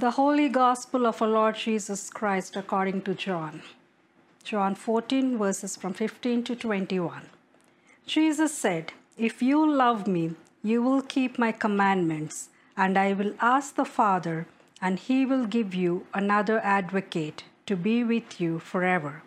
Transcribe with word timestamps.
The 0.00 0.12
Holy 0.12 0.48
Gospel 0.48 1.08
of 1.08 1.20
our 1.20 1.26
Lord 1.26 1.56
Jesus 1.56 2.08
Christ 2.08 2.54
according 2.54 3.02
to 3.02 3.14
John. 3.16 3.62
John 4.44 4.76
14, 4.76 5.36
verses 5.36 5.74
from 5.74 5.92
15 5.92 6.44
to 6.44 6.54
21. 6.54 7.22
Jesus 8.06 8.56
said, 8.56 8.92
If 9.16 9.42
you 9.42 9.68
love 9.68 10.06
me, 10.06 10.36
you 10.62 10.84
will 10.84 11.02
keep 11.02 11.36
my 11.36 11.50
commandments, 11.50 12.48
and 12.76 12.96
I 12.96 13.12
will 13.12 13.34
ask 13.40 13.74
the 13.74 13.84
Father, 13.84 14.46
and 14.80 15.00
he 15.00 15.26
will 15.26 15.46
give 15.46 15.74
you 15.74 16.06
another 16.14 16.60
advocate 16.60 17.42
to 17.66 17.74
be 17.74 18.04
with 18.04 18.40
you 18.40 18.60
forever. 18.60 19.24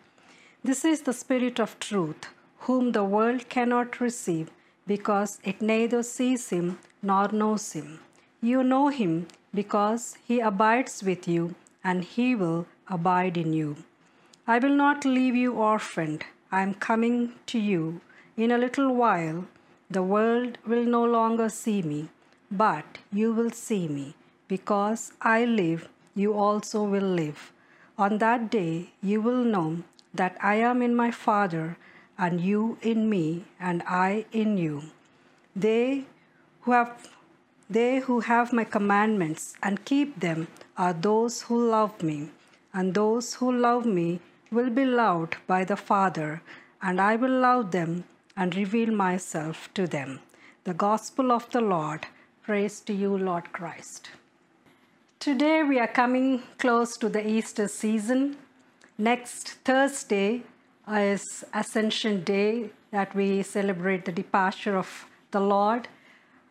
This 0.63 0.85
is 0.85 1.01
the 1.01 1.11
Spirit 1.11 1.59
of 1.59 1.77
truth, 1.81 2.29
whom 2.59 2.93
the 2.93 3.03
world 3.03 3.49
cannot 3.49 3.99
receive, 3.99 4.49
because 4.87 5.37
it 5.43 5.61
neither 5.61 6.01
sees 6.01 6.47
him 6.49 6.79
nor 7.03 7.27
knows 7.27 7.73
him. 7.73 7.99
You 8.39 8.63
know 8.63 8.87
him 8.87 9.27
because 9.53 10.17
he 10.25 10.39
abides 10.39 11.03
with 11.03 11.27
you, 11.27 11.55
and 11.83 12.03
he 12.03 12.35
will 12.35 12.65
abide 12.87 13.37
in 13.37 13.53
you. 13.53 13.75
I 14.47 14.59
will 14.59 14.75
not 14.75 15.05
leave 15.05 15.35
you 15.35 15.53
orphaned. 15.53 16.25
I 16.51 16.61
am 16.61 16.73
coming 16.73 17.33
to 17.47 17.59
you. 17.59 18.01
In 18.37 18.51
a 18.51 18.57
little 18.57 18.93
while, 18.93 19.45
the 19.89 20.03
world 20.03 20.57
will 20.65 20.85
no 20.85 21.03
longer 21.03 21.49
see 21.49 21.81
me, 21.81 22.09
but 22.49 22.97
you 23.11 23.33
will 23.33 23.51
see 23.51 23.87
me. 23.87 24.15
Because 24.47 25.13
I 25.21 25.45
live, 25.45 25.87
you 26.15 26.33
also 26.33 26.83
will 26.83 27.09
live. 27.21 27.51
On 27.97 28.17
that 28.17 28.49
day, 28.49 28.91
you 29.01 29.21
will 29.21 29.43
know 29.43 29.83
that 30.13 30.37
I 30.41 30.55
am 30.55 30.81
in 30.81 30.95
my 30.95 31.11
Father, 31.11 31.77
and 32.17 32.41
you 32.41 32.77
in 32.81 33.09
me, 33.09 33.45
and 33.59 33.83
I 33.87 34.25
in 34.31 34.57
you. 34.57 34.83
They 35.55 36.05
who 36.61 36.71
have 36.71 37.09
they 37.71 37.99
who 37.99 38.19
have 38.19 38.51
my 38.51 38.65
commandments 38.65 39.53
and 39.63 39.85
keep 39.85 40.19
them 40.19 40.47
are 40.77 40.93
those 40.93 41.43
who 41.43 41.57
love 41.69 42.03
me, 42.03 42.29
and 42.73 42.93
those 42.93 43.35
who 43.35 43.49
love 43.51 43.85
me 43.85 44.19
will 44.51 44.69
be 44.69 44.83
loved 44.83 45.37
by 45.47 45.63
the 45.63 45.77
Father, 45.77 46.41
and 46.81 46.99
I 46.99 47.15
will 47.15 47.37
love 47.39 47.71
them 47.71 48.03
and 48.35 48.55
reveal 48.55 48.91
myself 48.91 49.69
to 49.75 49.87
them. 49.87 50.19
The 50.65 50.73
Gospel 50.73 51.31
of 51.31 51.49
the 51.51 51.61
Lord. 51.61 52.07
Praise 52.43 52.81
to 52.81 52.93
you, 52.93 53.17
Lord 53.17 53.53
Christ. 53.53 54.09
Today 55.19 55.63
we 55.63 55.79
are 55.79 55.87
coming 55.87 56.43
close 56.57 56.97
to 56.97 57.07
the 57.07 57.25
Easter 57.25 57.67
season. 57.67 58.37
Next 58.97 59.51
Thursday 59.63 60.43
is 60.89 61.45
Ascension 61.53 62.23
Day 62.23 62.71
that 62.91 63.15
we 63.15 63.43
celebrate 63.43 64.03
the 64.05 64.11
departure 64.11 64.75
of 64.77 65.05
the 65.31 65.39
Lord. 65.39 65.87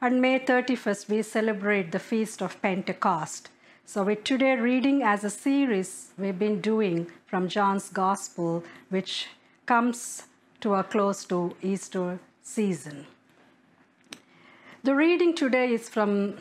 And 0.03 0.23
May 0.23 0.39
31st, 0.39 1.11
we 1.11 1.21
celebrate 1.21 1.93
the 1.93 1.99
Feast 1.99 2.41
of 2.41 2.63
Pentecost. 2.63 3.51
So, 3.85 4.03
with 4.03 4.25
today 4.25 4.57
reading 4.57 5.03
as 5.03 5.25
a 5.25 5.29
series 5.29 6.13
we've 6.17 6.39
been 6.39 6.63
doing 6.63 7.09
from 7.27 7.49
John's 7.49 7.91
Gospel, 7.91 8.65
which 8.89 9.27
comes 9.67 10.23
to 10.63 10.73
a 10.77 10.85
close 10.85 11.27
to 11.27 11.55
Easter 11.61 12.19
season. 12.43 13.09
The 14.85 14.95
reading 14.95 15.35
today 15.35 15.75
is 15.75 15.91
from 15.91 16.39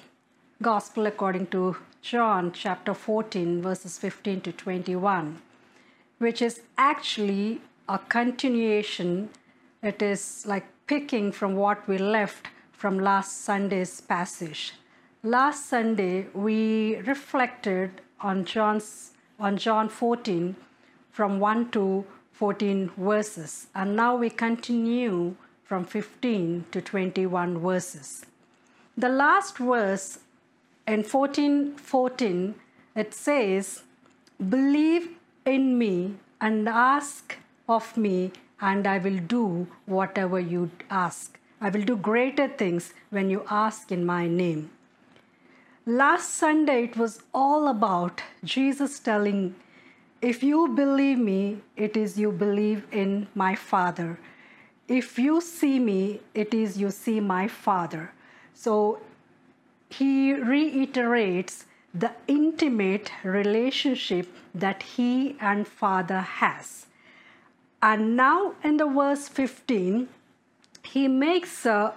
Gospel 0.62 1.06
according 1.06 1.48
to 1.48 1.76
John 2.02 2.54
chapter 2.54 2.94
14, 2.94 3.62
verses 3.62 3.98
15 3.98 4.40
to 4.40 4.54
21, 4.54 5.42
which 6.20 6.42
is 6.42 6.62
actually 6.78 7.60
a 7.90 8.00
continuation. 8.00 9.32
It 9.84 10.02
is 10.02 10.46
like 10.48 10.66
picking 10.88 11.34
from 11.34 11.58
what 11.58 11.86
we 11.90 11.98
left 11.98 12.48
from 12.80 12.98
last 12.98 13.42
Sunday's 13.44 14.00
passage. 14.00 14.74
Last 15.22 15.66
Sunday 15.68 16.28
we 16.34 16.96
reflected 17.06 18.02
on 18.22 18.46
John's 18.46 19.12
on 19.38 19.58
John 19.58 19.90
14 19.90 20.56
from 21.12 21.42
1 21.42 21.72
to 21.72 22.06
14 22.32 22.92
verses 22.98 23.68
and 23.76 23.98
now 23.98 24.16
we 24.16 24.30
continue 24.30 25.36
from 25.66 25.84
15 25.84 26.66
to 26.72 26.82
21 26.82 27.60
verses. 27.60 28.26
The 28.98 29.10
last 29.10 29.58
verse 29.58 30.20
in 30.88 31.04
14 31.04 31.76
14 31.76 32.56
it 32.96 33.14
says 33.14 33.84
believe 34.56 35.10
in 35.46 35.78
me 35.78 36.16
and 36.40 36.70
ask 36.70 37.36
of 37.68 37.98
me 37.98 38.32
and 38.62 38.88
I 38.88 39.00
will 39.00 39.20
do 39.20 39.68
whatever 39.86 40.40
you 40.40 40.72
ask. 40.90 41.39
I 41.62 41.70
will 41.70 41.84
do 41.84 41.98
greater 41.98 42.48
things 42.48 42.94
when 43.10 43.30
you 43.30 43.46
ask 43.50 43.92
in 43.92 44.06
my 44.06 44.28
name. 44.28 44.72
Last 45.86 46.36
Sunday, 46.36 46.84
it 46.84 46.96
was 46.96 47.24
all 47.34 47.68
about 47.68 48.22
Jesus 48.44 49.00
telling, 49.00 49.56
If 50.22 50.44
you 50.44 50.68
believe 50.70 51.18
me, 51.18 51.62
it 51.76 51.98
is 51.98 52.18
you 52.18 52.32
believe 52.32 52.86
in 52.92 53.28
my 53.36 53.56
Father. 53.56 54.20
If 54.88 55.20
you 55.20 55.42
see 55.42 55.80
me, 55.80 56.22
it 56.34 56.54
is 56.54 56.78
you 56.78 56.92
see 56.92 57.20
my 57.20 57.48
Father. 57.48 58.12
So 58.54 59.02
he 59.90 60.34
reiterates 60.34 61.66
the 61.94 62.12
intimate 62.28 63.12
relationship 63.24 64.28
that 64.54 64.84
he 64.84 65.36
and 65.42 65.68
Father 65.68 66.22
has. 66.22 66.86
And 67.82 68.16
now 68.16 68.54
in 68.64 68.78
the 68.78 68.88
verse 68.88 69.28
15, 69.28 70.08
he 70.84 71.08
makes 71.08 71.66
a, 71.66 71.94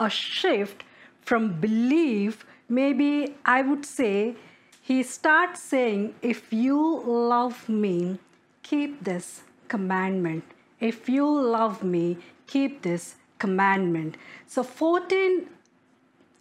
a 0.00 0.10
shift 0.10 0.84
from 1.20 1.60
belief 1.60 2.44
maybe 2.68 3.34
I 3.44 3.62
would 3.62 3.84
say 3.84 4.36
he 4.80 5.02
starts 5.02 5.62
saying, 5.62 6.14
If 6.20 6.52
you 6.52 7.02
love 7.06 7.68
me, 7.68 8.18
keep 8.62 9.04
this 9.04 9.42
commandment. 9.68 10.44
If 10.80 11.08
you 11.08 11.26
love 11.26 11.82
me, 11.82 12.18
keep 12.46 12.82
this 12.82 13.16
commandment. 13.38 14.16
So 14.46 14.62
14 14.62 15.46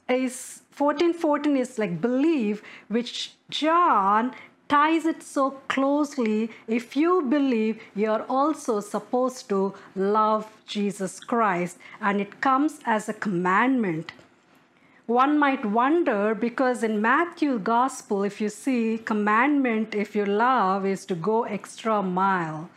is 0.10 0.62
14 0.72 1.14
14 1.14 1.58
is 1.58 1.80
like 1.80 2.02
believe, 2.02 2.62
which 2.90 3.36
John 3.50 4.34
ties 4.74 5.06
it 5.06 5.22
so 5.22 5.52
closely. 5.76 6.50
If 6.68 6.96
you 6.96 7.22
believe, 7.36 7.82
you're 7.96 8.26
also 8.28 8.80
supposed 8.80 9.48
to 9.50 9.74
love 9.96 10.52
Jesus 10.66 11.20
Christ, 11.20 11.78
and 12.02 12.20
it 12.20 12.42
comes 12.42 12.80
as 12.86 13.08
a 13.08 13.14
commandment 13.14 14.14
one 15.06 15.38
might 15.38 15.66
wonder 15.66 16.34
because 16.34 16.82
in 16.82 17.02
Matthew 17.02 17.60
gospel 17.60 18.24
if 18.24 18.40
you 18.40 18.48
see 18.48 18.98
commandment 18.98 19.94
if 19.94 20.16
you 20.16 20.26
love 20.26 20.86
is 20.86 21.06
to 21.08 21.16
go 21.16 21.44
extra 21.44 22.02
mile 22.02 22.70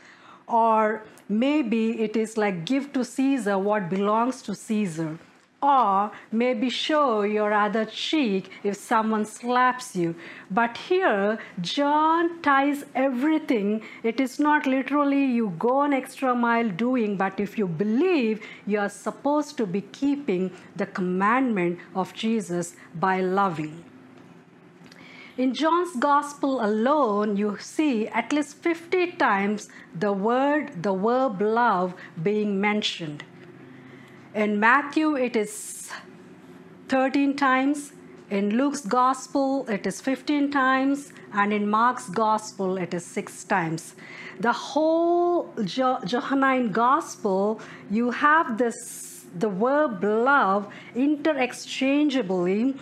or 0.48 1.04
maybe 1.28 2.02
it 2.02 2.16
is 2.16 2.36
like 2.36 2.64
give 2.64 2.92
to 2.94 3.04
Caesar 3.04 3.56
what 3.56 3.88
belongs 3.88 4.42
to 4.42 4.56
Caesar 4.56 5.18
or 5.62 6.12
maybe 6.30 6.68
show 6.68 7.22
your 7.22 7.52
other 7.52 7.84
cheek 7.84 8.50
if 8.62 8.76
someone 8.76 9.24
slaps 9.24 9.96
you. 9.96 10.14
But 10.50 10.76
here, 10.76 11.38
John 11.60 12.42
ties 12.42 12.84
everything. 12.94 13.82
It 14.02 14.20
is 14.20 14.38
not 14.38 14.66
literally 14.66 15.24
you 15.24 15.54
go 15.58 15.82
an 15.82 15.92
extra 15.92 16.34
mile 16.34 16.68
doing, 16.68 17.16
but 17.16 17.40
if 17.40 17.56
you 17.56 17.66
believe, 17.66 18.44
you 18.66 18.78
are 18.78 18.88
supposed 18.88 19.56
to 19.56 19.66
be 19.66 19.80
keeping 19.80 20.50
the 20.76 20.86
commandment 20.86 21.78
of 21.94 22.12
Jesus 22.12 22.76
by 22.94 23.20
loving. 23.20 23.84
In 25.38 25.52
John's 25.52 25.94
Gospel 25.96 26.64
alone, 26.64 27.36
you 27.36 27.58
see 27.60 28.08
at 28.08 28.32
least 28.32 28.56
50 28.62 29.12
times 29.12 29.68
the 29.94 30.12
word, 30.12 30.82
the 30.82 30.94
verb 30.94 31.42
love 31.42 31.94
being 32.22 32.58
mentioned. 32.58 33.22
In 34.36 34.60
Matthew, 34.60 35.16
it 35.16 35.34
is 35.34 35.90
13 36.88 37.36
times. 37.36 37.92
In 38.28 38.50
Luke's 38.58 38.82
Gospel, 38.82 39.66
it 39.66 39.86
is 39.86 40.02
15 40.02 40.50
times. 40.50 41.14
And 41.32 41.54
in 41.54 41.66
Mark's 41.70 42.10
Gospel, 42.10 42.76
it 42.76 42.92
is 42.92 43.02
six 43.02 43.44
times. 43.44 43.94
The 44.40 44.52
whole 44.52 45.54
jo- 45.64 46.00
Johannine 46.04 46.70
Gospel, 46.70 47.62
you 47.90 48.10
have 48.10 48.58
this 48.58 49.24
the 49.38 49.48
verb 49.48 50.04
love 50.04 50.68
interchangeably, 50.94 52.74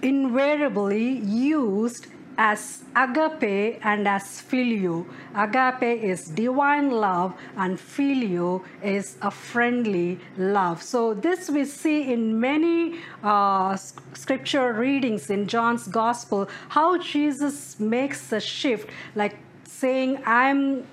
invariably 0.00 1.08
used 1.08 2.06
as 2.36 2.82
agape 2.96 3.80
and 3.84 4.06
as 4.08 4.42
phileo. 4.42 5.06
Agape 5.34 6.02
is 6.02 6.26
divine 6.26 6.90
love, 6.90 7.34
and 7.56 7.78
phileo 7.78 8.62
is 8.82 9.16
a 9.22 9.30
friendly 9.30 10.18
love. 10.36 10.82
So, 10.82 11.14
this 11.14 11.50
we 11.50 11.64
see 11.64 12.12
in 12.12 12.40
many 12.40 13.00
uh, 13.22 13.76
scripture 14.14 14.72
readings 14.72 15.30
in 15.30 15.46
John's 15.46 15.86
Gospel 15.86 16.48
how 16.68 16.98
Jesus 16.98 17.78
makes 17.78 18.32
a 18.32 18.40
shift, 18.40 18.90
like 19.14 19.36
saying, 19.64 20.22
I'm 20.24 20.86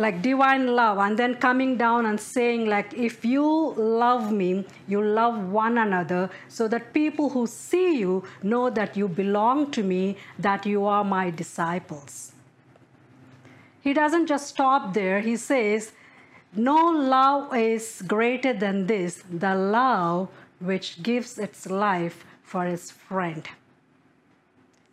like 0.00 0.22
divine 0.22 0.66
love 0.74 0.98
and 0.98 1.18
then 1.18 1.34
coming 1.34 1.76
down 1.76 2.06
and 2.06 2.18
saying 2.18 2.66
like 2.66 2.94
if 2.94 3.24
you 3.24 3.44
love 3.76 4.32
me 4.32 4.64
you 4.88 5.02
love 5.04 5.38
one 5.52 5.76
another 5.76 6.30
so 6.48 6.66
that 6.66 6.92
people 6.94 7.28
who 7.28 7.46
see 7.46 7.98
you 7.98 8.24
know 8.42 8.70
that 8.70 8.96
you 8.96 9.06
belong 9.06 9.70
to 9.70 9.82
me 9.82 10.16
that 10.38 10.64
you 10.64 10.86
are 10.86 11.04
my 11.04 11.28
disciples. 11.30 12.32
He 13.82 13.92
doesn't 13.92 14.26
just 14.26 14.48
stop 14.48 14.94
there. 14.94 15.20
He 15.20 15.36
says 15.36 15.92
no 16.54 16.90
love 16.90 17.54
is 17.54 18.02
greater 18.06 18.52
than 18.52 18.86
this 18.86 19.22
the 19.30 19.54
love 19.54 20.28
which 20.60 21.02
gives 21.02 21.38
its 21.38 21.66
life 21.68 22.24
for 22.42 22.66
its 22.66 22.90
friend 22.90 23.48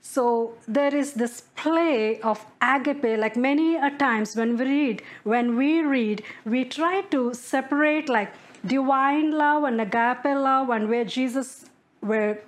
so 0.09 0.53
there 0.67 0.95
is 0.95 1.13
this 1.13 1.41
play 1.55 2.19
of 2.21 2.45
agape, 2.61 3.19
like 3.19 3.35
many 3.35 3.75
a 3.75 3.89
times 3.97 4.35
when 4.37 4.57
we 4.57 4.65
read, 4.65 5.01
when 5.23 5.57
we 5.57 5.81
read, 5.81 6.23
we 6.45 6.63
try 6.63 7.01
to 7.15 7.33
separate 7.33 8.07
like 8.07 8.31
divine 8.65 9.31
love 9.31 9.65
and 9.65 9.81
agape 9.81 10.23
love, 10.25 10.69
and 10.69 10.87
where 10.89 11.03
Jesus, 11.03 11.65
where 11.99 12.39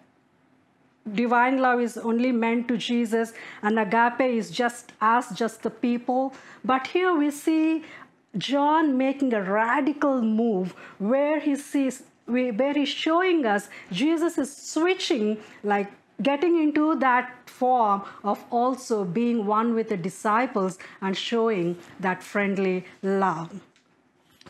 divine 1.13 1.59
love 1.59 1.81
is 1.81 1.97
only 1.97 2.31
meant 2.31 2.67
to 2.69 2.77
Jesus, 2.77 3.33
and 3.61 3.77
agape 3.77 4.21
is 4.21 4.49
just 4.49 4.93
us, 5.01 5.29
just 5.35 5.61
the 5.61 5.69
people. 5.69 6.33
But 6.63 6.87
here 6.87 7.13
we 7.13 7.29
see 7.29 7.83
John 8.37 8.97
making 8.97 9.33
a 9.33 9.43
radical 9.43 10.21
move 10.21 10.75
where 10.97 11.39
he 11.41 11.55
sees 11.55 12.03
where 12.25 12.73
he's 12.73 12.89
showing 12.89 13.45
us 13.45 13.69
Jesus 13.91 14.37
is 14.37 14.55
switching 14.55 15.39
like 15.63 15.91
getting 16.21 16.61
into 16.61 16.95
that 16.95 17.49
form 17.49 18.03
of 18.23 18.43
also 18.51 19.05
being 19.05 19.45
one 19.45 19.73
with 19.73 19.89
the 19.89 19.97
disciples 19.97 20.77
and 21.01 21.15
showing 21.15 21.77
that 21.99 22.23
friendly 22.23 22.85
love. 23.01 23.61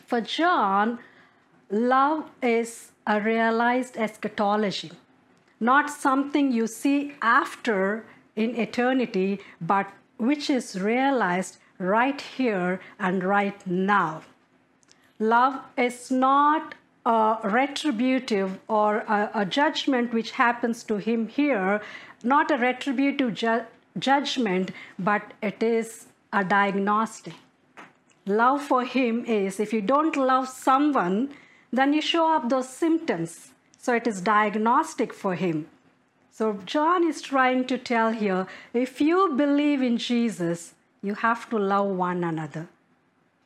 For 0.06 0.20
John, 0.20 0.98
love 1.70 2.30
is 2.42 2.90
a 3.06 3.20
realized 3.20 3.96
eschatology, 3.96 4.92
not 5.60 5.90
something 5.90 6.52
you 6.52 6.66
see 6.66 7.14
after 7.22 8.04
in 8.36 8.56
eternity, 8.56 9.40
but 9.60 9.90
which 10.18 10.50
is 10.50 10.80
realized 10.80 11.58
right 11.78 12.20
here 12.20 12.80
and 12.98 13.24
right 13.24 13.66
now. 13.66 14.22
Love 15.18 15.60
is 15.76 16.10
not 16.10 16.74
a 17.06 17.38
retributive 17.44 18.58
or 18.68 18.98
a, 18.98 19.30
a, 19.34 19.46
judgment 19.46 20.12
which 20.12 20.32
happens 20.32 20.82
to 20.84 20.96
him 20.96 21.28
here, 21.28 21.80
not 22.22 22.50
a 22.50 22.56
retributive 22.58 23.34
ju- 23.34 23.64
judgment, 23.98 24.70
but 24.98 25.32
it 25.40 25.62
is 25.62 26.06
a 26.32 26.44
diagnostic. 26.44 27.34
Love 28.26 28.62
for 28.62 28.84
him 28.84 29.24
is 29.24 29.58
if 29.58 29.72
you 29.72 29.80
don't 29.80 30.16
love 30.16 30.46
someone, 30.48 31.30
then 31.72 31.92
you 31.92 32.02
show 32.02 32.34
up 32.34 32.48
those 32.48 32.68
symptoms. 32.68 33.50
So 33.78 33.94
it 33.94 34.06
is 34.06 34.20
diagnostic 34.20 35.14
for 35.14 35.34
him. 35.34 35.68
So 36.30 36.58
John 36.64 37.06
is 37.06 37.22
trying 37.22 37.66
to 37.66 37.78
tell 37.78 38.12
here 38.12 38.46
if 38.74 39.00
you 39.00 39.34
believe 39.36 39.82
in 39.82 39.96
Jesus, 39.96 40.74
you 41.02 41.14
have 41.14 41.48
to 41.50 41.58
love 41.58 41.88
one 41.88 42.22
another 42.24 42.68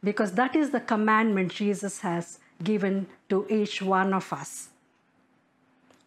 because 0.02 0.32
that 0.32 0.54
is 0.54 0.70
the 0.70 0.80
commandment 0.80 1.52
Jesus 1.52 2.00
has 2.00 2.38
given 2.64 3.06
to 3.28 3.46
each 3.48 3.80
one 3.82 4.12
of 4.12 4.32
us. 4.32 4.68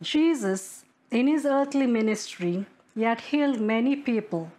Jesus, 0.02 0.84
in 1.12 1.28
his 1.28 1.46
earthly 1.46 1.88
ministry, 1.88 2.66
he 2.94 3.04
had 3.04 3.22
healed 3.22 3.60
many 3.60 3.96
people, 3.96 4.52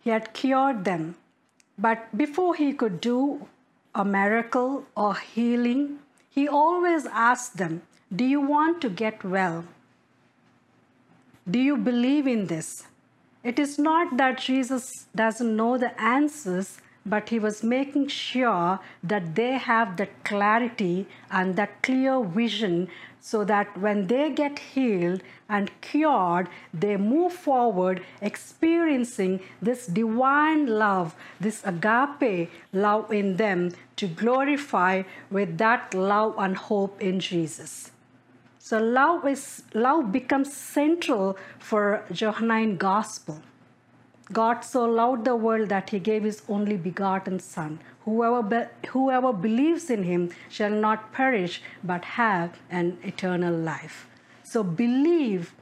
he 0.00 0.10
had 0.10 0.32
cured 0.32 0.84
them. 0.84 1.16
But 1.78 2.16
before 2.16 2.54
he 2.54 2.72
could 2.72 3.00
do 3.00 3.48
a 3.94 4.04
miracle 4.04 4.84
or 4.96 5.14
healing, 5.14 5.98
he 6.30 6.46
always 6.46 7.06
asked 7.06 7.56
them, 7.56 7.82
Do 8.14 8.24
you 8.24 8.40
want 8.40 8.80
to 8.82 8.90
get 8.90 9.24
well? 9.24 9.64
Do 11.50 11.58
you 11.58 11.76
believe 11.76 12.26
in 12.26 12.46
this? 12.46 12.84
It 13.42 13.58
is 13.58 13.78
not 13.78 14.16
that 14.16 14.38
Jesus 14.38 15.06
doesn't 15.14 15.56
know 15.56 15.76
the 15.76 16.00
answers, 16.00 16.78
but 17.06 17.28
he 17.28 17.38
was 17.38 17.62
making 17.62 18.08
sure 18.08 18.80
that 19.02 19.34
they 19.34 19.52
have 19.58 19.96
that 19.96 20.24
clarity 20.24 21.06
and 21.30 21.56
that 21.56 21.82
clear 21.82 22.22
vision 22.22 22.88
so 23.20 23.42
that 23.44 23.76
when 23.78 24.06
they 24.06 24.30
get 24.30 24.58
healed 24.58 25.22
and 25.48 25.70
cured, 25.80 26.48
they 26.74 26.96
move 26.96 27.32
forward 27.32 28.02
experiencing 28.20 29.40
this 29.62 29.86
divine 29.86 30.66
love, 30.66 31.14
this 31.40 31.62
agape 31.64 32.50
love 32.72 33.10
in 33.10 33.36
them 33.36 33.72
to 33.96 34.06
glorify 34.06 35.02
with 35.30 35.56
that 35.58 35.94
love 35.94 36.34
and 36.38 36.56
hope 36.56 37.00
in 37.00 37.18
Jesus. 37.18 37.90
So 38.58 38.78
love 38.78 39.26
is 39.26 39.62
love 39.74 40.10
becomes 40.10 40.54
central 40.54 41.36
for 41.58 42.04
Johannine 42.12 42.76
gospel. 42.76 43.40
God 44.32 44.64
so 44.64 44.84
loved 44.86 45.24
the 45.24 45.36
world 45.36 45.68
that 45.68 45.90
he 45.90 45.98
gave 45.98 46.22
his 46.24 46.42
only 46.48 46.76
begotten 46.76 47.38
Son. 47.38 47.80
Whoever, 48.04 48.42
be, 48.42 48.88
whoever 48.88 49.32
believes 49.32 49.90
in 49.90 50.04
him 50.04 50.30
shall 50.48 50.70
not 50.70 51.12
perish 51.12 51.60
but 51.82 52.04
have 52.04 52.58
an 52.70 52.98
eternal 53.02 53.54
life. 53.54 54.06
So, 54.42 54.62
believe 54.62 55.54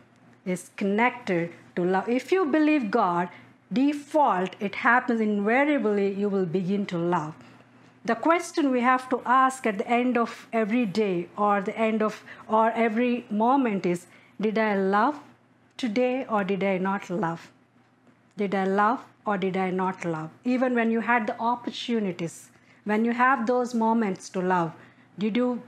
is 0.45 0.71
connected 0.77 1.53
to 1.77 1.85
love. 1.85 2.09
If 2.09 2.31
you 2.31 2.45
believe 2.47 2.91
God, 2.91 3.29
default, 3.73 4.55
it 4.61 4.77
happens 4.77 5.21
invariably, 5.21 6.13
you 6.13 6.29
will 6.29 6.47
begin 6.47 6.87
to 6.87 6.99
love. 6.99 7.35
The 8.05 8.17
question 8.17 8.71
we 8.71 8.81
have 8.81 9.09
to 9.11 9.23
ask 9.25 9.67
at 9.67 9.79
the 9.79 9.89
end 9.89 10.19
of 10.19 10.49
every 10.53 10.87
day 10.87 11.29
or 11.37 11.61
the 11.61 11.77
end 11.79 12.03
of 12.03 12.25
or 12.49 12.71
every 12.73 13.25
moment 13.31 13.87
is 13.87 14.07
Did 14.41 14.59
I 14.59 14.75
love 14.77 15.21
today 15.77 16.27
or 16.29 16.43
did 16.43 16.65
I 16.65 16.79
not 16.79 17.09
love? 17.11 17.51
Did 18.37 18.55
I 18.55 18.65
love 18.65 19.05
or 19.27 19.39
did 19.39 19.57
I 19.57 19.71
not 19.71 20.05
love? 20.05 20.31
Even 20.45 20.75
when 20.75 20.91
you 20.91 21.01
had 21.01 21.27
the 21.27 21.39
opportunities, 21.39 22.51
when 22.85 23.05
you 23.05 23.13
have 23.13 23.47
those 23.47 23.75
moments 23.75 24.29
to 24.31 24.41
love, 24.41 24.73
did 25.19 25.37
you 25.37 25.63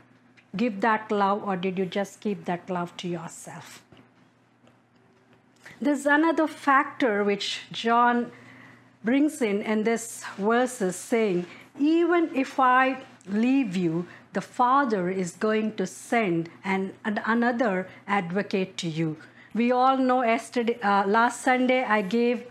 give 0.56 0.80
that 0.80 1.10
love 1.10 1.42
or 1.44 1.56
did 1.56 1.78
you 1.78 1.86
just 1.86 2.20
keep 2.20 2.44
that 2.46 2.68
love 2.70 2.96
to 2.98 3.08
yourself? 3.08 3.82
There's 5.80 6.06
another 6.06 6.46
factor 6.46 7.22
which 7.24 7.60
John 7.70 8.30
brings 9.02 9.42
in 9.42 9.60
in 9.62 9.84
this 9.84 10.24
verses 10.38 10.96
saying, 10.96 11.46
even 11.78 12.30
if 12.34 12.58
I 12.58 13.02
leave 13.26 13.76
you, 13.76 14.06
the 14.32 14.40
Father 14.40 15.10
is 15.10 15.32
going 15.32 15.76
to 15.76 15.86
send 15.86 16.48
an, 16.64 16.92
another 17.04 17.86
advocate 18.06 18.76
to 18.78 18.88
you. 18.88 19.16
We 19.54 19.70
all 19.70 19.96
know 19.96 20.24
yesterday, 20.24 20.80
uh, 20.82 21.06
last 21.06 21.42
Sunday, 21.42 21.84
I 21.84 22.02
gave 22.02 22.44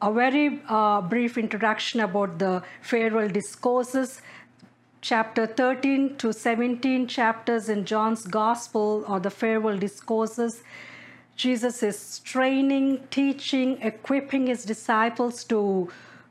a 0.00 0.12
very 0.12 0.60
uh, 0.68 1.00
brief 1.00 1.36
introduction 1.36 1.98
about 1.98 2.38
the 2.38 2.62
farewell 2.80 3.28
discourses. 3.28 4.22
Chapter 5.00 5.48
13 5.48 6.18
to 6.18 6.32
17 6.32 7.08
chapters 7.08 7.68
in 7.68 7.84
John's 7.84 8.24
Gospel 8.28 9.04
or 9.08 9.18
the 9.18 9.30
farewell 9.30 9.76
discourses. 9.76 10.62
Jesus 11.34 11.82
is 11.82 12.20
training, 12.20 13.00
teaching, 13.10 13.82
equipping 13.82 14.46
his 14.46 14.64
disciples 14.64 15.42
to 15.46 15.90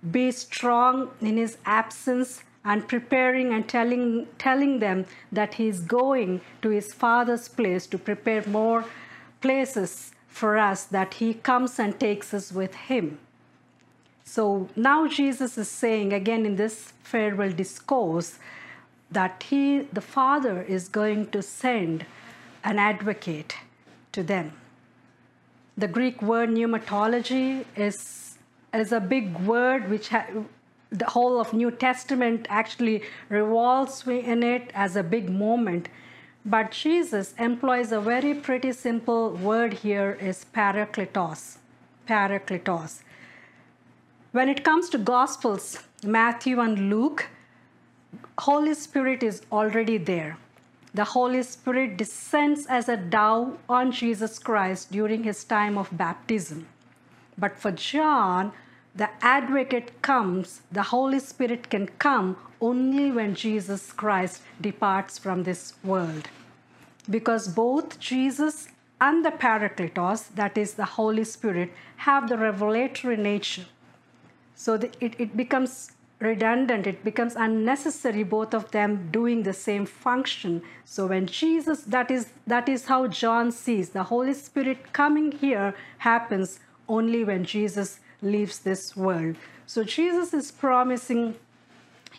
be 0.10 0.32
strong 0.32 1.10
in 1.20 1.36
his 1.36 1.58
absence 1.66 2.46
and 2.64 2.88
preparing 2.88 3.54
and 3.54 3.68
telling, 3.68 4.28
telling 4.38 4.80
them 4.80 5.06
that 5.34 5.56
he's 5.56 5.82
going 5.82 6.40
to 6.62 6.70
his 6.70 6.94
father's 6.94 7.50
place 7.50 7.88
to 7.88 7.98
prepare 7.98 8.48
more 8.48 8.86
places 9.42 10.12
for 10.28 10.58
us, 10.58 10.86
that 10.86 11.16
he 11.16 11.34
comes 11.34 11.78
and 11.78 12.00
takes 12.00 12.34
us 12.34 12.52
with 12.52 12.74
him. 12.76 13.20
So 14.24 14.70
now 14.76 15.08
Jesus 15.08 15.58
is 15.58 15.68
saying 15.68 16.14
again 16.14 16.46
in 16.46 16.56
this 16.56 16.94
farewell 17.04 17.52
discourse 17.52 18.40
that 19.12 19.44
he, 19.50 19.80
the 19.92 20.02
Father, 20.02 20.62
is 20.62 20.88
going 20.88 21.32
to 21.32 21.42
send 21.42 22.06
an 22.64 22.80
advocate 22.80 23.56
to 24.14 24.24
them. 24.24 24.54
The 25.78 25.88
Greek 25.88 26.22
word 26.22 26.50
pneumatology 26.50 27.66
is, 27.76 28.38
is 28.74 28.92
a 28.92 29.02
big 29.02 29.38
word 29.40 29.90
which 29.90 30.12
the 30.92 31.06
whole 31.06 31.40
of 31.40 31.54
New 31.54 31.72
Testament 31.72 32.46
actually 32.50 33.04
revolves 33.30 34.06
in 34.08 34.44
it 34.44 34.72
as 34.74 34.96
a 34.96 35.04
big 35.04 35.30
moment. 35.30 35.90
But 36.46 36.72
Jesus 36.72 37.36
employs 37.38 37.92
a 37.92 38.02
very 38.02 38.34
pretty 38.34 38.72
simple 38.72 39.30
word 39.32 39.74
here 39.74 40.18
is 40.20 40.46
parakletos. 40.54 41.58
Parakletos. 42.08 43.04
When 44.32 44.50
it 44.50 44.64
comes 44.64 44.90
to 44.90 44.98
Gospels, 44.98 45.78
Matthew 46.04 46.60
and 46.60 46.90
Luke, 46.90 47.28
Holy 48.40 48.74
Spirit 48.74 49.22
is 49.22 49.44
already 49.52 49.98
there. 49.98 50.38
The 50.96 51.04
Holy 51.04 51.44
Spirit 51.44 51.96
descends 51.96 52.66
as 52.66 52.90
a 52.90 52.98
dove 52.98 53.58
on 53.70 53.92
Jesus 53.92 54.40
Christ 54.40 54.92
during 54.92 55.24
his 55.24 55.44
time 55.44 55.78
of 55.78 55.96
baptism. 55.96 56.68
But 57.38 57.58
for 57.58 57.72
John, 57.72 58.52
the 58.96 59.10
advocate 59.22 60.02
comes, 60.02 60.62
the 60.72 60.84
Holy 60.84 61.20
Spirit 61.20 61.70
can 61.70 61.88
come 62.00 62.36
only 62.62 63.12
when 63.12 63.36
Jesus 63.36 63.92
Christ 63.92 64.42
departs 64.62 65.18
from 65.18 65.44
this 65.44 65.74
world. 65.84 66.30
Because 67.10 67.48
both 67.48 68.00
Jesus 68.00 68.68
and 69.02 69.26
the 69.26 69.32
Parakletos, 69.32 70.28
that 70.36 70.58
is 70.58 70.76
the 70.76 70.86
Holy 70.86 71.24
Spirit, 71.24 71.74
have 71.98 72.30
the 72.30 72.38
revelatory 72.38 73.18
nature. 73.18 73.66
So 74.56 74.78
the, 74.78 74.92
it, 75.00 75.16
it 75.20 75.36
becomes 75.36 75.92
redundant, 76.20 76.86
it 76.86 77.04
becomes 77.04 77.36
unnecessary, 77.36 78.24
both 78.24 78.54
of 78.54 78.70
them 78.70 79.10
doing 79.12 79.42
the 79.42 79.54
same 79.54 79.88
function. 79.88 80.62
So 80.86 81.08
when 81.08 81.26
Jesus, 81.26 81.82
that 81.82 82.12
is, 82.12 82.28
that 82.46 82.70
is 82.70 82.86
how 82.86 83.08
John 83.08 83.52
sees 83.52 83.90
the 83.90 84.04
Holy 84.04 84.36
Spirit 84.36 84.94
coming 84.94 85.32
here 85.32 85.74
happens 85.98 86.60
only 86.88 87.24
when 87.24 87.44
Jesus 87.44 88.00
leaves 88.22 88.60
this 88.60 88.96
world. 88.96 89.36
So 89.66 89.84
Jesus 89.84 90.32
is 90.32 90.52
promising 90.52 91.36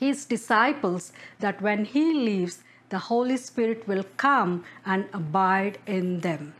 his 0.03 0.25
disciples 0.25 1.13
that 1.41 1.61
when 1.67 1.85
he 1.85 2.07
leaves, 2.29 2.63
the 2.89 2.99
Holy 3.11 3.37
Spirit 3.37 3.87
will 3.89 4.05
come 4.17 4.65
and 4.85 5.07
abide 5.13 5.79
in 5.87 6.21
them. 6.21 6.55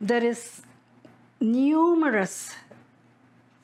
There 0.00 0.24
is 0.24 0.62
numerous 1.40 2.54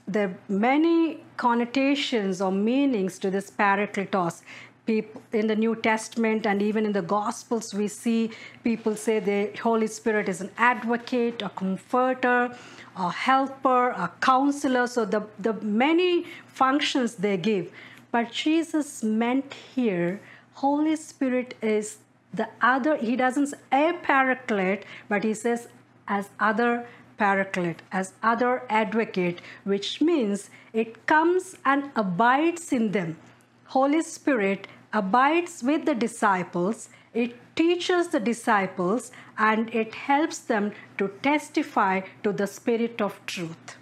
there 0.06 0.28
are 0.28 0.34
many 0.48 1.20
connotations 1.36 2.40
or 2.40 2.52
meanings 2.52 3.18
to 3.20 3.30
this 3.30 3.50
parakletos. 3.50 4.42
People 4.86 5.22
in 5.32 5.46
the 5.46 5.56
New 5.56 5.74
Testament 5.76 6.46
and 6.46 6.60
even 6.60 6.84
in 6.84 6.92
the 6.92 7.00
Gospels, 7.00 7.72
we 7.72 7.88
see 7.88 8.30
people 8.62 8.96
say 8.96 9.18
the 9.18 9.50
Holy 9.62 9.86
Spirit 9.86 10.28
is 10.28 10.42
an 10.42 10.50
advocate, 10.58 11.40
a 11.40 11.48
comforter, 11.48 12.54
a 12.96 13.10
helper, 13.10 13.90
a 13.90 14.12
counselor. 14.20 14.86
So 14.86 15.06
the, 15.06 15.22
the 15.38 15.54
many 15.54 16.26
functions 16.46 17.14
they 17.14 17.38
give. 17.38 17.72
But 18.14 18.30
Jesus 18.30 19.02
meant 19.02 19.52
here, 19.74 20.20
Holy 20.62 20.94
Spirit 20.94 21.54
is 21.60 21.96
the 22.32 22.48
other, 22.62 22.96
he 22.96 23.16
doesn't 23.16 23.48
say 23.48 23.88
a 23.88 23.92
paraclete, 23.92 24.84
but 25.08 25.24
he 25.24 25.34
says 25.34 25.66
as 26.06 26.28
other 26.38 26.86
paraclete, 27.18 27.82
as 27.90 28.12
other 28.22 28.62
advocate, 28.70 29.40
which 29.64 30.00
means 30.00 30.48
it 30.72 31.06
comes 31.06 31.56
and 31.64 31.90
abides 31.96 32.72
in 32.72 32.92
them. 32.92 33.16
Holy 33.64 34.02
Spirit 34.02 34.68
abides 34.92 35.64
with 35.64 35.84
the 35.84 35.96
disciples, 35.96 36.90
it 37.14 37.34
teaches 37.56 38.08
the 38.08 38.20
disciples, 38.20 39.10
and 39.36 39.74
it 39.74 39.92
helps 39.92 40.38
them 40.38 40.70
to 40.98 41.08
testify 41.22 42.02
to 42.22 42.30
the 42.32 42.46
Spirit 42.46 43.00
of 43.00 43.18
truth. 43.26 43.76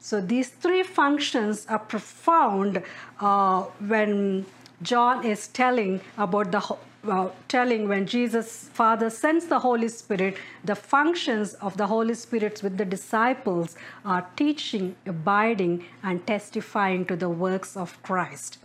So 0.00 0.20
these 0.20 0.48
three 0.48 0.82
functions 0.82 1.66
are 1.68 1.78
profound 1.78 2.82
uh, 3.20 3.62
when 3.86 4.46
John 4.82 5.26
is 5.26 5.48
telling 5.48 6.00
about 6.16 6.50
the 6.50 6.76
uh, 7.08 7.30
telling 7.48 7.88
when 7.88 8.06
Jesus 8.06 8.68
Father 8.74 9.08
sends 9.08 9.46
the 9.46 9.58
Holy 9.58 9.88
Spirit, 9.88 10.36
the 10.64 10.74
functions 10.74 11.54
of 11.54 11.76
the 11.76 11.86
Holy 11.86 12.14
Spirit 12.14 12.62
with 12.62 12.76
the 12.76 12.84
disciples 12.84 13.74
are 14.04 14.26
teaching, 14.36 14.96
abiding, 15.06 15.84
and 16.02 16.26
testifying 16.26 17.06
to 17.06 17.16
the 17.16 17.28
works 17.28 17.76
of 17.76 18.02
Christ. 18.02 18.58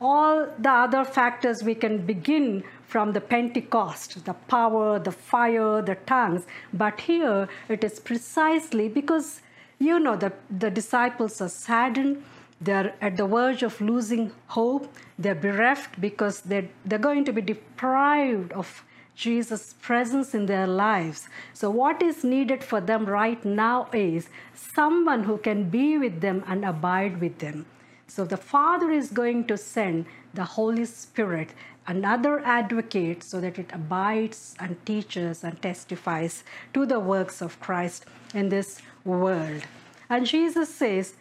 All 0.00 0.46
the 0.58 0.70
other 0.70 1.04
factors 1.04 1.62
we 1.62 1.74
can 1.74 2.04
begin 2.04 2.64
from 2.86 3.12
the 3.12 3.20
Pentecost, 3.20 4.24
the 4.26 4.34
power, 4.34 4.98
the 4.98 5.12
fire, 5.12 5.80
the 5.80 5.94
tongues, 6.06 6.44
but 6.72 7.00
here 7.00 7.48
it 7.68 7.82
is 7.82 7.98
precisely 7.98 8.88
because 8.88 9.40
you 9.78 9.98
know 9.98 10.16
the, 10.16 10.32
the 10.50 10.70
disciples 10.70 11.40
are 11.40 11.48
saddened 11.48 12.22
they're 12.60 12.94
at 13.00 13.16
the 13.16 13.26
verge 13.26 13.62
of 13.62 13.80
losing 13.80 14.32
hope. 14.48 14.92
They're 15.18 15.34
bereft 15.34 16.00
because 16.00 16.40
they're, 16.40 16.68
they're 16.84 16.98
going 16.98 17.24
to 17.26 17.32
be 17.32 17.42
deprived 17.42 18.52
of 18.52 18.84
Jesus' 19.14 19.74
presence 19.80 20.34
in 20.34 20.46
their 20.46 20.66
lives. 20.66 21.28
So, 21.52 21.70
what 21.70 22.02
is 22.02 22.24
needed 22.24 22.64
for 22.64 22.80
them 22.80 23.06
right 23.06 23.44
now 23.44 23.88
is 23.92 24.28
someone 24.54 25.24
who 25.24 25.38
can 25.38 25.70
be 25.70 25.98
with 25.98 26.20
them 26.20 26.42
and 26.48 26.64
abide 26.64 27.20
with 27.20 27.38
them. 27.38 27.66
So, 28.08 28.24
the 28.24 28.36
Father 28.36 28.90
is 28.90 29.10
going 29.10 29.46
to 29.46 29.56
send 29.56 30.06
the 30.32 30.44
Holy 30.44 30.84
Spirit, 30.84 31.50
another 31.86 32.40
advocate, 32.40 33.22
so 33.22 33.40
that 33.40 33.58
it 33.58 33.70
abides 33.72 34.56
and 34.58 34.84
teaches 34.84 35.44
and 35.44 35.60
testifies 35.62 36.42
to 36.72 36.84
the 36.84 36.98
works 36.98 37.40
of 37.40 37.60
Christ 37.60 38.06
in 38.34 38.48
this 38.48 38.80
world. 39.04 39.62
And 40.08 40.26
Jesus 40.26 40.74
says, 40.74 41.14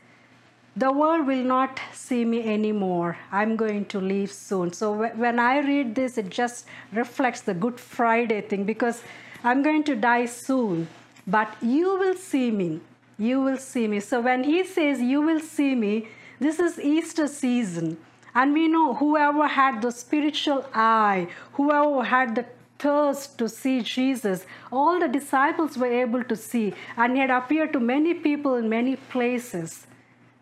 the 0.76 0.92
world 0.92 1.28
will 1.28 1.44
not 1.44 1.80
see 1.94 2.26
me 2.26 2.52
anymore. 2.52 3.18
I'm 3.32 3.56
going 3.56 3.86
to 3.86 4.00
leave 4.00 4.32
soon. 4.32 4.74
So 4.74 5.08
when 5.10 5.38
I 5.38 5.60
read 5.60 5.94
this, 5.94 6.18
it 6.18 6.30
just 6.30 6.66
reflects 6.92 7.42
the 7.42 7.54
Good 7.54 7.80
Friday 7.80 8.42
thing 8.42 8.64
because 8.64 9.04
I'm 9.44 9.62
going 9.62 9.84
to 9.84 9.96
die 9.96 10.26
soon. 10.26 10.88
But 11.28 11.56
you 11.62 12.00
will 12.00 12.16
see 12.16 12.50
me. 12.50 12.82
You 13.20 13.42
will 13.42 13.58
see 13.58 13.88
me. 13.88 14.00
So 14.00 14.20
when 14.20 14.44
he 14.44 14.64
says, 14.66 15.00
You 15.00 15.22
will 15.22 15.40
see 15.40 15.76
me, 15.76 16.08
this 16.40 16.60
is 16.60 16.80
Easter 16.80 17.28
season. 17.28 17.98
And 18.34 18.54
we 18.54 18.68
know 18.68 18.96
whoever 18.96 19.48
had 19.48 19.84
the 19.84 19.92
spiritual 19.92 20.66
eye, 20.74 21.28
whoever 21.54 22.04
had 22.04 22.34
the 22.34 22.46
thirst 22.84 23.38
to 23.40 23.48
see 23.48 23.82
Jesus, 23.82 24.46
all 24.72 25.00
the 25.00 25.08
disciples 25.08 25.78
were 25.78 25.94
able 26.06 26.24
to 26.32 26.36
see. 26.36 26.74
And 26.98 27.14
he 27.14 27.22
had 27.22 27.30
appeared 27.40 27.74
to 27.74 27.80
many 27.80 28.14
people 28.14 28.56
in 28.56 28.70
many 28.70 28.96
places. 29.16 29.88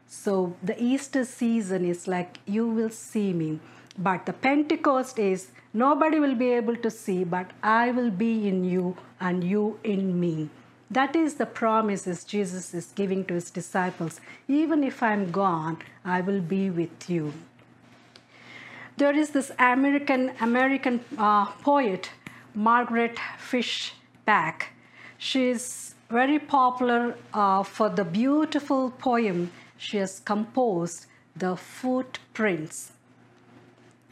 So 0.07 0.55
the 0.61 0.81
Easter 0.91 1.23
season 1.25 1.85
is 1.85 2.07
like, 2.07 2.39
you 2.45 2.67
will 2.67 2.89
see 2.89 3.31
me. 3.31 3.59
But 3.97 4.25
the 4.25 4.33
Pentecost 4.33 5.19
is, 5.19 5.51
nobody 5.73 6.19
will 6.19 6.35
be 6.35 6.49
able 6.51 6.75
to 6.77 6.89
see, 6.89 7.23
but 7.23 7.51
I 7.61 7.91
will 7.91 8.09
be 8.09 8.47
in 8.47 8.63
you 8.63 8.97
and 9.19 9.43
you 9.43 9.79
in 9.83 10.19
me. 10.19 10.49
That 10.89 11.15
is 11.15 11.35
the 11.35 11.45
promises 11.45 12.25
Jesus 12.25 12.73
is 12.73 12.91
giving 12.95 13.23
to 13.25 13.35
his 13.35 13.49
disciples. 13.49 14.19
Even 14.47 14.83
if 14.83 15.01
I'm 15.01 15.31
gone, 15.31 15.77
I 16.03 16.19
will 16.19 16.41
be 16.41 16.69
with 16.69 17.09
you. 17.09 17.33
There 18.97 19.15
is 19.15 19.29
this 19.29 19.51
American 19.57 20.31
American 20.41 20.99
uh, 21.17 21.45
poet, 21.67 22.09
Margaret 22.53 23.17
Fishback. 23.37 24.73
She's 25.17 25.95
very 26.09 26.39
popular 26.39 27.15
uh, 27.33 27.63
for 27.63 27.89
the 27.89 28.03
beautiful 28.03 28.91
poem 28.91 29.51
she 29.77 29.97
has 29.97 30.19
composed 30.19 31.05
the 31.35 31.55
footprints. 31.55 32.91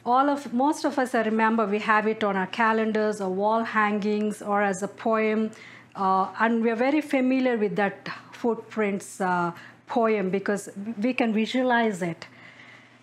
All 0.05 0.29
of 0.29 0.53
most 0.53 0.86
of 0.86 0.98
us, 0.98 1.13
I 1.13 1.22
remember, 1.24 1.65
we 1.65 1.79
have 1.79 2.08
it 2.08 2.24
on 2.24 2.38
our 2.38 2.48
calendars 2.48 3.19
or 3.22 3.29
wall 3.29 3.63
hangings 3.63 4.41
or 4.41 4.62
as 4.62 4.81
a 4.81 4.88
poem, 4.88 5.51
uh, 5.96 6.27
and 6.39 6.63
we're 6.63 6.75
very 6.75 7.01
familiar 7.01 7.58
with 7.58 7.75
that 7.75 8.10
footprints 8.31 9.19
uh, 9.19 9.51
poem 9.88 10.29
because 10.29 10.69
we 11.01 11.13
can 11.13 11.34
visualize 11.34 12.01
it. 12.01 12.27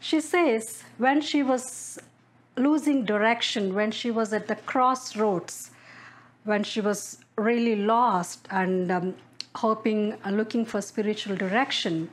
She 0.00 0.20
says 0.20 0.84
when 0.98 1.20
she 1.20 1.42
was 1.42 1.98
losing 2.56 3.04
direction, 3.04 3.74
when 3.74 3.90
she 3.90 4.10
was 4.10 4.32
at 4.32 4.48
the 4.48 4.56
crossroads, 4.56 5.70
when 6.44 6.62
she 6.64 6.80
was 6.80 7.18
really 7.36 7.76
lost 7.76 8.46
and 8.50 8.90
um, 8.90 9.14
hoping, 9.56 10.16
uh, 10.24 10.30
looking 10.30 10.64
for 10.64 10.80
spiritual 10.80 11.36
direction, 11.36 12.08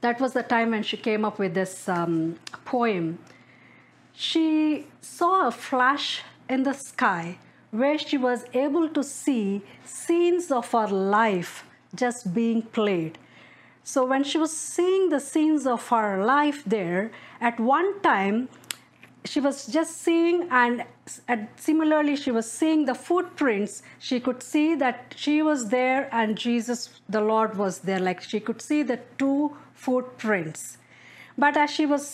that 0.00 0.20
was 0.20 0.32
the 0.32 0.42
time 0.42 0.70
when 0.70 0.82
she 0.82 0.96
came 0.96 1.24
up 1.24 1.38
with 1.38 1.54
this 1.54 1.88
um, 1.88 2.36
poem. 2.64 3.18
She 4.12 4.86
saw 5.00 5.48
a 5.48 5.50
flash 5.50 6.22
in 6.48 6.62
the 6.62 6.72
sky 6.72 7.38
where 7.70 7.98
she 7.98 8.16
was 8.16 8.44
able 8.54 8.88
to 8.88 9.02
see 9.02 9.62
scenes 9.84 10.50
of 10.50 10.70
her 10.72 10.88
life 10.88 11.64
just 11.94 12.32
being 12.32 12.62
played. 12.62 13.18
So, 13.82 14.04
when 14.04 14.22
she 14.22 14.38
was 14.38 14.54
seeing 14.54 15.08
the 15.08 15.20
scenes 15.20 15.66
of 15.66 15.88
her 15.88 16.22
life 16.22 16.62
there, 16.64 17.10
at 17.40 17.58
one 17.58 18.00
time 18.00 18.48
she 19.28 19.40
was 19.40 19.66
just 19.66 20.02
seeing 20.02 20.48
and, 20.50 20.84
similarly 21.56 22.16
she 22.16 22.30
was 22.30 22.50
seeing 22.50 22.84
the 22.86 22.94
footprints. 22.94 23.82
She 23.98 24.20
could 24.20 24.42
see 24.42 24.74
that 24.76 25.14
she 25.16 25.42
was 25.42 25.68
there 25.68 26.08
and 26.12 26.36
jesus 26.36 27.00
the 27.08 27.20
lord 27.20 27.56
was 27.56 27.80
there. 27.80 28.00
Like 28.00 28.22
she 28.22 28.40
could 28.40 28.62
see 28.62 28.82
the 28.82 29.00
two 29.18 29.56
footprints. 29.74 30.78
But 31.36 31.56
as 31.56 31.70
she 31.70 31.86
was 31.86 32.06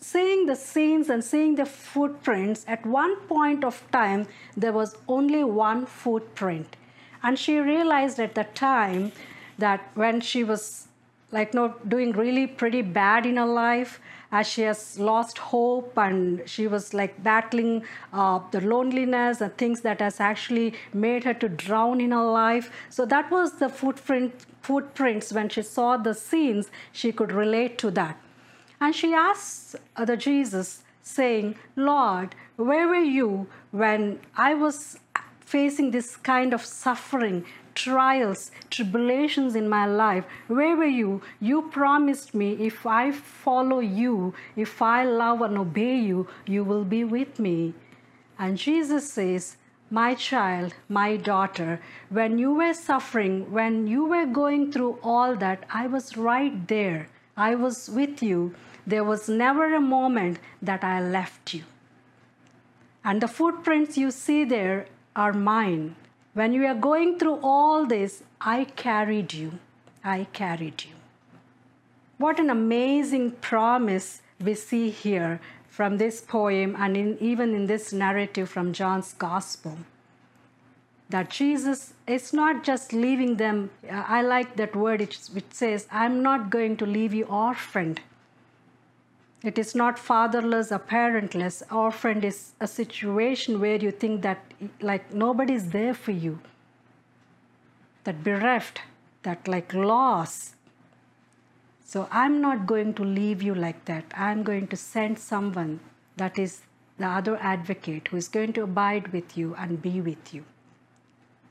seeing 0.00 0.46
the 0.46 0.56
scenes 0.56 1.08
and 1.08 1.24
seeing 1.24 1.54
the 1.54 1.66
footprints 1.66 2.64
at 2.68 2.84
one 2.86 3.16
point 3.32 3.64
of 3.64 3.82
time 3.90 4.26
there 4.56 4.72
was 4.72 4.96
only 5.08 5.44
one 5.44 5.86
footprint. 5.86 6.76
And 7.22 7.38
she 7.38 7.58
realized 7.58 8.20
at 8.20 8.34
the 8.34 8.44
time 8.44 9.12
that 9.58 9.90
when 9.94 10.20
she 10.20 10.44
was 10.44 10.88
like 11.30 11.52
not 11.52 11.88
doing 11.88 12.12
really 12.12 12.46
pretty 12.46 12.82
bad 12.82 13.26
in 13.26 13.36
her 13.36 13.46
life 13.46 14.00
as 14.30 14.46
she 14.46 14.62
has 14.62 14.98
lost 14.98 15.38
hope 15.38 15.96
and 15.96 16.42
she 16.46 16.66
was 16.66 16.92
like 16.92 17.22
battling 17.22 17.82
uh, 18.12 18.38
the 18.50 18.60
loneliness 18.60 19.40
and 19.40 19.56
things 19.56 19.80
that 19.80 20.00
has 20.00 20.20
actually 20.20 20.74
made 20.92 21.24
her 21.24 21.34
to 21.34 21.48
drown 21.48 22.00
in 22.00 22.10
her 22.10 22.24
life 22.24 22.70
so 22.90 23.06
that 23.06 23.30
was 23.30 23.52
the 23.58 23.68
footprint 23.68 24.46
footprints, 24.68 25.32
when 25.32 25.48
she 25.48 25.62
saw 25.62 25.96
the 25.96 26.14
scenes, 26.14 26.70
she 26.92 27.10
could 27.10 27.32
relate 27.32 27.78
to 27.78 27.90
that. 27.90 28.20
And 28.80 28.94
she 28.94 29.14
asks 29.14 29.74
the 29.96 30.16
Jesus, 30.16 30.82
saying, 31.02 31.56
Lord, 31.74 32.34
where 32.56 32.86
were 32.86 33.06
you 33.18 33.46
when 33.70 34.20
I 34.36 34.52
was 34.52 34.98
facing 35.40 35.90
this 35.90 36.16
kind 36.16 36.52
of 36.52 36.62
suffering, 36.62 37.46
trials, 37.84 38.50
tribulations 38.70 39.54
in 39.54 39.68
my 39.68 39.86
life? 39.86 40.24
Where 40.48 40.76
were 40.76 40.94
you? 41.02 41.22
You 41.40 41.62
promised 41.70 42.34
me 42.34 42.52
if 42.70 42.84
I 42.86 43.12
follow 43.12 43.80
you, 43.80 44.34
if 44.56 44.82
I 44.82 45.04
love 45.04 45.42
and 45.42 45.56
obey 45.56 45.96
you, 46.10 46.26
you 46.46 46.64
will 46.64 46.84
be 46.84 47.04
with 47.04 47.38
me. 47.38 47.74
And 48.38 48.56
Jesus 48.56 49.12
says, 49.12 49.56
my 49.90 50.14
child, 50.14 50.74
my 50.88 51.16
daughter, 51.16 51.80
when 52.10 52.36
you 52.38 52.52
were 52.52 52.74
suffering, 52.74 53.50
when 53.50 53.86
you 53.86 54.04
were 54.04 54.26
going 54.26 54.70
through 54.70 54.98
all 55.02 55.34
that, 55.36 55.64
I 55.70 55.86
was 55.86 56.16
right 56.16 56.68
there. 56.68 57.08
I 57.36 57.54
was 57.54 57.88
with 57.88 58.22
you. 58.22 58.54
There 58.86 59.04
was 59.04 59.28
never 59.28 59.74
a 59.74 59.80
moment 59.80 60.38
that 60.60 60.84
I 60.84 61.00
left 61.00 61.54
you. 61.54 61.64
And 63.02 63.22
the 63.22 63.28
footprints 63.28 63.96
you 63.96 64.10
see 64.10 64.44
there 64.44 64.86
are 65.16 65.32
mine. 65.32 65.96
When 66.38 66.52
you 66.52 66.66
are 66.66 66.74
going 66.88 67.18
through 67.18 67.40
all 67.42 67.84
this, 67.84 68.22
I 68.40 68.62
carried 68.62 69.32
you. 69.34 69.58
I 70.04 70.28
carried 70.32 70.84
you. 70.84 70.94
What 72.16 72.38
an 72.38 72.48
amazing 72.48 73.32
promise 73.40 74.22
we 74.40 74.54
see 74.54 74.90
here 74.90 75.40
from 75.68 75.98
this 75.98 76.20
poem 76.20 76.76
and 76.78 76.96
in, 76.96 77.18
even 77.18 77.56
in 77.56 77.66
this 77.66 77.92
narrative 77.92 78.48
from 78.48 78.72
John's 78.72 79.14
Gospel. 79.14 79.78
That 81.10 81.28
Jesus 81.28 81.94
is 82.06 82.32
not 82.32 82.62
just 82.62 82.92
leaving 82.92 83.34
them, 83.34 83.70
I 83.90 84.22
like 84.22 84.54
that 84.58 84.76
word 84.76 85.00
which 85.32 85.50
says, 85.50 85.88
I'm 85.90 86.22
not 86.22 86.50
going 86.50 86.76
to 86.76 86.86
leave 86.86 87.12
you 87.12 87.24
orphaned. 87.24 88.00
It 89.42 89.58
is 89.58 89.74
not 89.74 89.98
fatherless 89.98 90.72
or 90.72 90.78
parentless. 90.80 91.62
Orphaned 91.70 92.24
is 92.24 92.52
a 92.60 92.66
situation 92.66 93.60
where 93.60 93.76
you 93.76 93.90
think 93.90 94.22
that 94.22 94.52
like 94.80 95.12
nobody 95.14 95.54
is 95.54 95.70
there 95.70 95.94
for 95.94 96.12
you. 96.12 96.40
That 98.04 98.24
bereft, 98.24 98.82
that 99.22 99.46
like 99.46 99.72
loss, 99.74 100.54
so 101.90 102.06
I'm 102.10 102.42
not 102.42 102.66
going 102.66 102.92
to 102.94 103.02
leave 103.02 103.42
you 103.42 103.54
like 103.54 103.86
that. 103.86 104.04
I'm 104.14 104.42
going 104.42 104.66
to 104.68 104.76
send 104.76 105.18
someone 105.18 105.80
that 106.18 106.38
is 106.38 106.60
the 106.98 107.06
other 107.06 107.38
advocate 107.38 108.08
who 108.08 108.18
is 108.18 108.28
going 108.28 108.52
to 108.58 108.64
abide 108.64 109.08
with 109.08 109.38
you 109.38 109.54
and 109.54 109.80
be 109.80 110.02
with 110.02 110.34
you. 110.34 110.44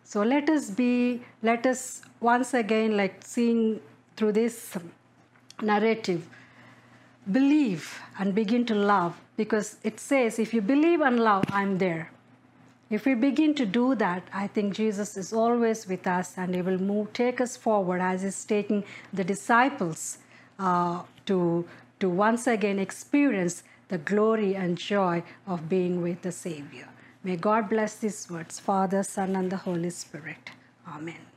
So 0.04 0.22
let 0.22 0.48
us 0.48 0.70
be, 0.70 1.24
let 1.42 1.66
us 1.66 2.04
once 2.20 2.54
again, 2.54 2.96
like 2.96 3.24
seeing 3.26 3.82
through 4.16 4.34
this 4.34 4.78
narrative, 5.60 6.30
believe 7.32 8.00
and 8.20 8.34
begin 8.34 8.66
to 8.66 8.76
love 8.76 9.16
because 9.36 9.78
it 9.84 10.00
says, 10.00 10.40
if 10.40 10.54
you 10.54 10.62
believe 10.62 11.02
and 11.02 11.20
love, 11.20 11.44
I'm 11.50 11.78
there. 11.78 12.12
If 12.90 13.06
we 13.06 13.16
begin 13.16 13.54
to 13.56 13.66
do 13.66 13.96
that, 13.96 14.28
I 14.34 14.48
think 14.48 14.74
Jesus 14.74 15.18
is 15.18 15.34
always 15.34 15.88
with 15.88 16.08
us 16.08 16.38
and 16.38 16.56
He 16.56 16.62
will 16.62 16.78
move, 16.78 17.12
take 17.14 17.42
us 17.42 17.58
forward 17.58 18.02
as 18.02 18.22
He's 18.22 18.46
taking 18.46 18.84
the 19.12 19.24
disciples 19.24 20.20
uh, 20.58 21.04
to, 21.26 21.68
to 22.00 22.10
once 22.10 22.48
again 22.48 22.80
experience 22.80 23.64
the 23.90 23.98
glory 23.98 24.56
and 24.56 24.78
joy 24.78 25.24
of 25.46 25.68
being 25.68 26.02
with 26.02 26.22
the 26.22 26.32
Savior. 26.32 26.88
May 27.24 27.36
God 27.36 27.70
bless 27.70 27.96
these 27.96 28.30
words, 28.30 28.60
Father, 28.60 29.04
Son, 29.04 29.36
and 29.36 29.52
the 29.52 29.58
Holy 29.58 29.90
Spirit. 29.90 30.52
Amen. 30.88 31.37